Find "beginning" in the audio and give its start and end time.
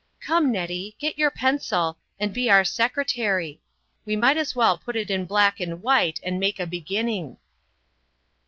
6.65-7.37